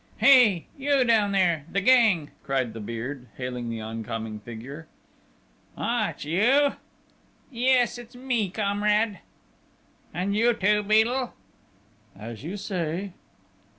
"Hey! 0.17 0.65
You 0.79 1.03
down 1.03 1.31
there! 1.31 1.65
The 1.71 1.79
gang!" 1.79 2.31
cried 2.41 2.73
the 2.73 2.79
Beard, 2.79 3.27
hailing 3.37 3.69
the 3.69 3.81
oncoming 3.81 4.39
figure. 4.39 4.87
"Ah, 5.77 6.09
it's 6.09 6.25
you?" 6.25 6.73
"Yes, 7.51 7.99
it's 7.99 8.15
me, 8.15 8.49
comrade." 8.49 9.19
"And 10.11 10.35
you 10.35 10.53
too, 10.55 10.81
Beadle?" 10.81 11.35
"As 12.17 12.43
you 12.43 12.57
say...." 12.57 13.11